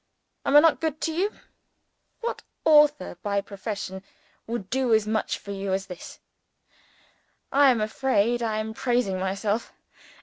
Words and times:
Am 0.47 0.55
I 0.55 0.61
not 0.61 0.79
good 0.81 0.99
to 1.01 1.13
you? 1.13 1.31
What 2.21 2.41
author 2.65 3.19
by 3.21 3.39
profession 3.39 4.01
would 4.47 4.67
do 4.71 4.95
as 4.95 5.05
much 5.05 5.37
for 5.37 5.51
you 5.51 5.73
as 5.73 5.85
this? 5.85 6.17
I 7.51 7.69
am 7.69 7.79
afraid 7.79 8.41
I 8.41 8.57
am 8.57 8.73
praising 8.73 9.19
myself! 9.19 9.71